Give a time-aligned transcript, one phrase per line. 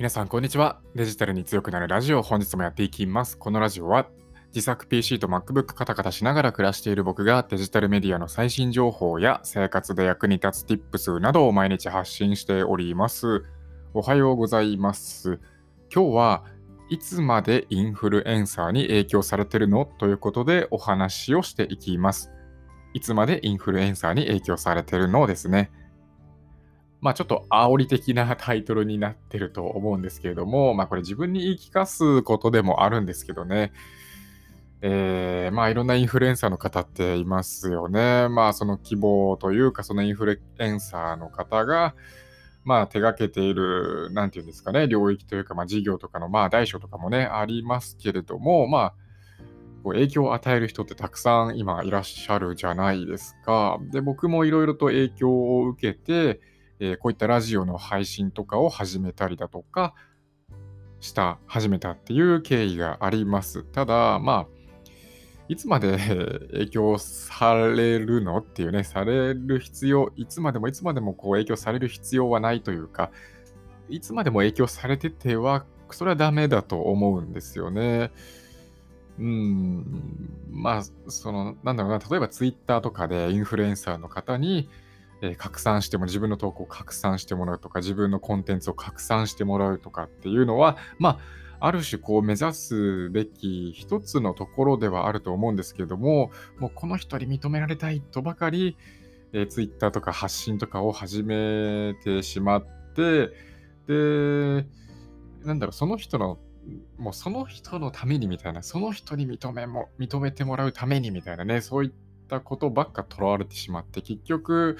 [0.00, 0.80] 皆さん、こんにちは。
[0.94, 3.36] デジタルに強くなるラジオ、本日もやっていきます。
[3.36, 4.08] このラジオは、
[4.46, 13.44] 自作 PC と MacBook カタカタしながら暮らしている僕がデジタルメディアの最新情報や生活で役に立つ Tips などを毎日発信しております。
[13.92, 15.38] おはようございます。
[15.94, 16.44] 今日は
[16.88, 19.84] いつまでインフルエンサーに影響されてるの？
[19.84, 22.32] ということでお話をしていきます。
[22.94, 25.26] いつまでインフルエンサーに影響されてるの？
[25.26, 25.70] ですね。
[27.00, 33.72] まあちょっと煽り的なタイトルになってると思うんですけれども、まあこれ自分に言い聞かすことでもあるんですけどね。
[34.82, 38.28] えー、まあいろんなインフルエンサーの方っていますよね。
[38.28, 41.94] まあその希望というかそのインフルエンサーの方が、
[42.64, 48.94] まあ手がけている、なんていうんですかね、領域というか、まあ事業とかのまあ大小とかもね、ありますけれども、まあ
[49.84, 53.78] 影響を与える人ってたくさん今いらっしゃるじゃないですか。
[53.90, 56.40] で、僕もいろいろと影響を受けて、
[56.80, 59.94] えーこういったラジオの配信とかを始めたりだとか
[61.00, 63.64] した、始めたっていう経緯があります。
[63.64, 64.60] ただ、まあ、
[65.48, 65.98] いつまで
[66.52, 73.10] 影響されるのっていうね、される必要、いつまでもいつまでもこう影響される必要はないというか、
[73.88, 78.12] いつまでも影響されてては、それはダメだと思うんですよね。
[79.18, 84.70] うん、まあ、その、なんだろうな、例えばツイッターとかでインフルエンサーの方に、
[85.22, 91.18] えー拡散しても自分の投稿を拡散してもらうとか自分のコンテンツを拡散してもらうとかっていうのはまあ
[91.60, 98.78] ある種こう目指すべき一つのところではあると思うんですけれどももうこの人に認められたいとばかり、
[99.32, 103.28] えー、ツイッターとか発信とかを始めてしまって
[103.86, 104.66] で
[105.44, 106.38] なんだろうその人の
[106.98, 114.78] もうその人のためにみたいなその人に認めも認めてもらうためにみたいなねそういったたことばっかとらわれてしまって結局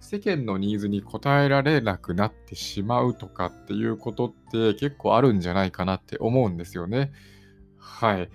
[0.00, 7.10] 世間のニーズに応えられなくなってしまうとかっていうことって結構あるんじゃないかなって思うんですよね。
[7.78, 8.30] はい。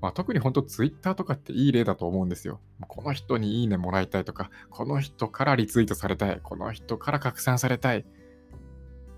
[0.00, 2.60] まあ、特に本当ツイッターとかっていい例だと思うんですよ。
[2.86, 8.04] この人にいいねもらいたいとか、この人からリツイートされたい、この人から拡散されたいっ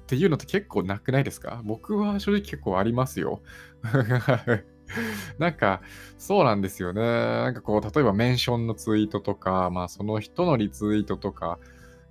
[0.07, 1.61] ていうのって結構なくないですか？
[1.67, 3.43] 僕は正直結構ありますよ。
[5.39, 5.81] なんか、
[6.19, 7.03] そうなんですよね。
[7.03, 11.59] なんかこう、例えばメンションのツイートとか、まあその人のリツイートとか、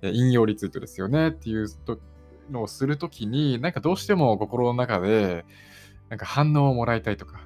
[0.02, 1.66] 引用リツイートですよねっていう
[2.50, 5.44] のをするときに、なんかどうしても心の中で、
[6.08, 7.40] なんか反応をもらいたいとか、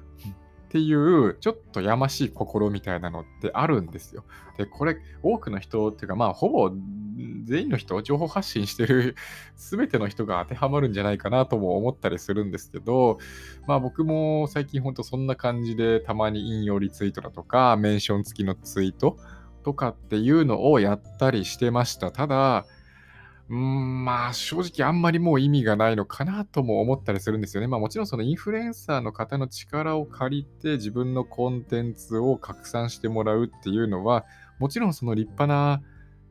[0.65, 4.25] っていう、ちょっとやましい心みたいなのってあるんですよ。
[4.57, 6.71] で、これ、多くの人っていうか、まあ、ほぼ
[7.45, 9.15] 全員の人、情報発信してる
[9.55, 13.19] 全ての人が当てはまるんじゃないかなとも思ったりするんですけど、
[13.67, 19.17] まあ僕も最近ほんとそんな感じでたまに引用リツイートだとか、メンション付きのツイート
[19.63, 22.11] とかっていうのをやったりしてました。
[22.11, 22.65] ただ、
[23.47, 27.67] うん、まあ正直あんまりもう意味がないのかなとも思ったりするんですよね。
[27.67, 34.25] まあもちろんそのインフルエンサーの方の力を借りて自分のコンテンツを拡散してもらうっていうのは、
[34.59, 35.81] もちろんその立派な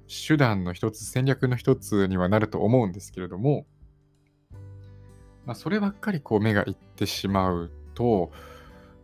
[0.08, 3.66] 手段の一つ、戦略の一つにはなると思うんですけれども、
[5.46, 8.30] まあそればっかりこう目がいってしまうと、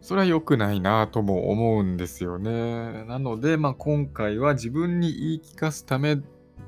[0.00, 3.05] それは良くないなとも思うんですよね。
[3.05, 6.19] なので、まあ、今回は自分に言い聞かすため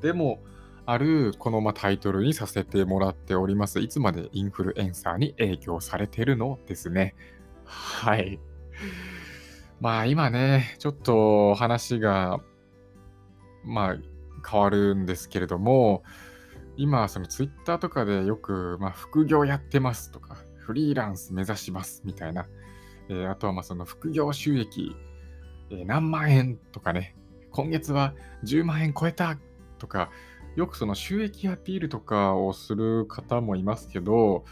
[0.02, 0.42] でも
[0.84, 3.80] あるこのまタイトルにさせてもらっております。
[3.80, 7.14] いつまでインフルエンサーに影響されてるのですね。
[7.64, 8.38] はい。
[9.80, 12.40] まあ今ね、ちょっと話が
[13.64, 14.11] まあ
[14.46, 16.02] 変わるんですけれども、
[16.76, 22.46] 今そのツイッターとかでよく、まあ、副業やってますとか、フリーランス目指しますみたいな、
[23.08, 24.94] えーあとはまあその副業収益、
[25.70, 27.16] えー何万円とかね、
[27.50, 28.14] 今月は
[28.44, 29.38] 10万円超えた
[29.78, 30.10] とか、
[30.56, 34.44] よくその収益アピールとかをする方もいますけど、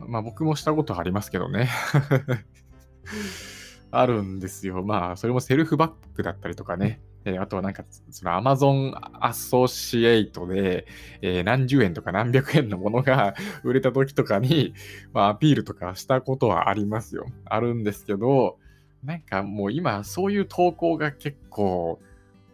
[0.00, 1.68] まあ僕もしたことありますけどね。
[3.90, 4.82] あるんですよ。
[4.82, 7.00] まあそれもセルフバックだったりとかね。
[7.24, 10.86] えーあとはなんか、その Amazon アソシエイトで、
[11.20, 14.74] えー何十円とか何百円のものが 売れた時とかに、
[15.12, 17.26] まあ、アピールとかしたことはありますよ。
[17.44, 18.58] あるんですけど、
[19.02, 22.00] なんかもう今そういう投稿が結構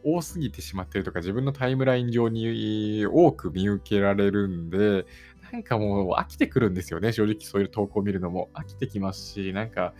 [0.04, 5.06] 多すぎてしまってるとか、自分のタイムライン上に多く見受けられるんで、
[5.52, 7.12] なんかもう飽きてくるんですよね。
[7.12, 9.94] 正直そういう投稿を見るのも飽きてきますし、なんか、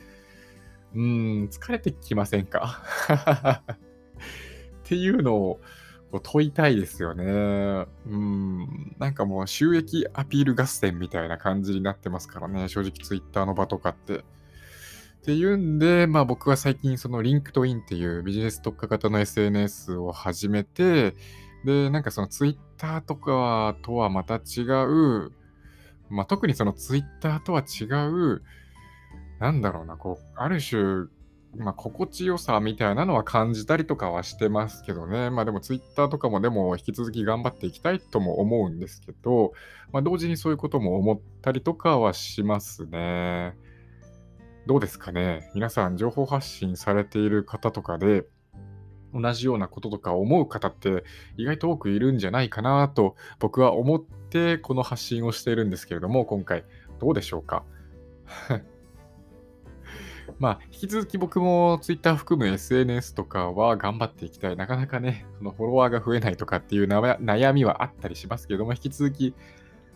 [0.94, 2.82] うん、疲れてきませんか？
[3.74, 3.76] っ
[4.84, 5.60] ていうのを
[6.10, 7.24] こう問いたいですよね。
[8.06, 14.18] うん、なんかもう収益アピール合戦みたいな感じになってますからね、正直ツイッターの場とかって。
[14.18, 14.22] っ
[15.24, 21.16] ていうんで、まあ僕は最近その LinkedIn っていうビジネス特化型の SNS を始めて、
[21.64, 25.32] で、なんかそのツイッターとかとはまた違う、
[26.10, 28.42] まあ、特にその Twitter とは違う、
[29.44, 31.06] なんだろうな、こう、ある種、
[31.58, 35.28] まあ、心地よさみたいなのは感じたりとかはしてますけどね。
[35.28, 39.52] まあでも Twitter とかもでも引き続き頑張っていきたいとも思うんですけど、
[39.92, 43.54] まあ同時にそういうことも思ったりとかはしますね。
[44.66, 45.50] どうですかね？
[45.54, 48.24] 皆さん情報発信されている方とかで、
[49.12, 51.04] 同じようなこととか思う方って
[51.36, 56.64] 意外と多くいるんじゃないかなと僕は思ってこの発信をしているんですけれども、今回
[56.98, 57.62] どうでしょうか？
[60.38, 64.56] まあ、引き続き僕も Twitter 含む SNS とかは頑張っていきたい。
[64.56, 69.34] なかなかね、そのフォロワーが増えないとかっていう悩みはあったりしますけども、引き続き、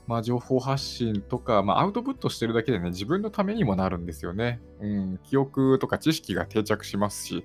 [0.06, 4.60] まあ、情報発信とか、まあ、アウトプットしてるだけでね、自分のためにもなるんですよね。
[4.80, 7.44] うん、記憶とか知識が定着しますし、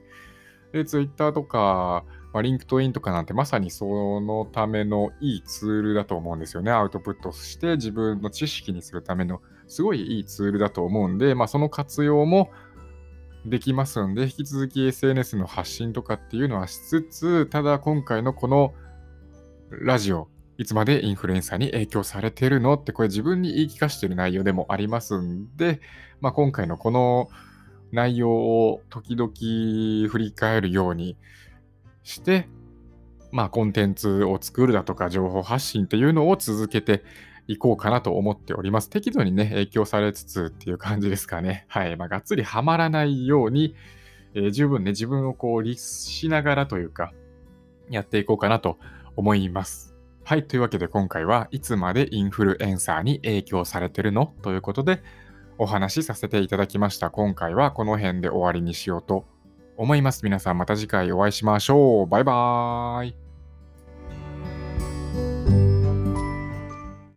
[0.71, 6.71] で、Twitter とか、まあ、リンクトインとかなんてまさにそのためのいいツールだと思うんですよね。
[6.71, 12.49] アウトプットして自分の知識にするためのすごいいいツールだと思うんで、まあ、その活用も
[13.45, 18.73] できますんで、引き続き SNS の発信とかっていうのはしつつ、ただ今回のこの
[19.69, 25.81] ラジオ、いつまでインフルエンサーに影響されてるのって、これ自分に言い聞かせてる内容でもありますんで、
[26.21, 27.29] まあ、今回のこの
[27.91, 29.31] 内容を時々
[30.09, 31.17] 振り返るように
[32.03, 32.47] して、
[33.31, 37.03] まあ、コンテンツを作るだとか、情報発信っていうのを続けて
[37.47, 38.89] いこうかなと思っております。
[38.89, 41.65] 適度にね、影響されつつっていう感じですかね。
[41.69, 41.95] はい。
[41.97, 43.75] まあ、がっつりはまらないように、
[44.33, 47.11] えー、十分ね、自分をこう、律しながらというか、
[47.89, 48.77] やっていこうかなと
[49.15, 49.95] 思います。
[50.23, 50.47] はい。
[50.47, 55.03] というわけで今回はいつまでインフルエンサーに影響されてるのということで
[55.57, 57.09] お話しさせていただきました。
[57.09, 59.25] 今回はこの辺で終わりにしようと
[59.77, 60.23] 思います。
[60.23, 62.07] 皆さんまた次回お会いしましょう。
[62.07, 63.32] バイバーイ。